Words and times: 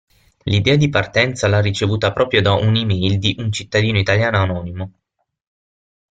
L'idea 0.45 0.77
di 0.77 0.89
partenza 0.89 1.47
l'ha 1.47 1.59
ricevuta 1.61 2.11
proprio 2.11 2.41
da 2.41 2.53
un'e-mail 2.53 3.19
di 3.19 3.35
un 3.37 3.51
cittadino 3.51 3.99
italiano 3.99 4.39
anonimo. 4.39 4.93